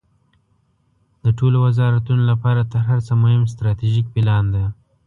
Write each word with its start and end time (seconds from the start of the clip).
د 1.23 1.25
ټولو 1.37 1.57
وزارتونو 1.67 2.23
لپاره 2.31 2.61
تر 2.71 2.81
هر 2.89 2.99
څه 3.07 3.13
مهم 3.23 3.41
استراتیژیک 3.47 4.05
پلان 4.15 4.45
ده. 4.53 4.63